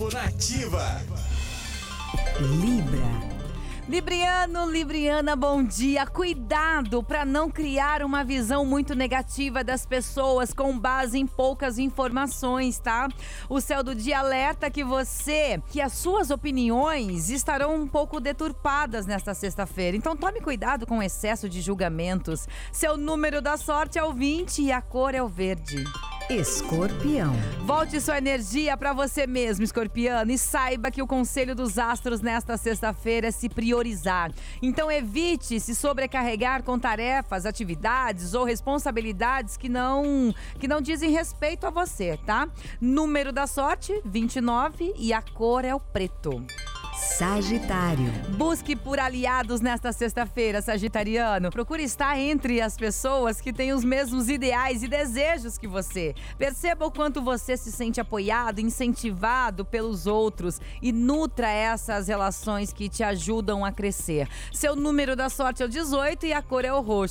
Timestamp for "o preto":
45.74-46.46